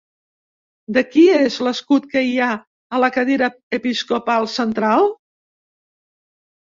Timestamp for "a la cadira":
2.95-3.51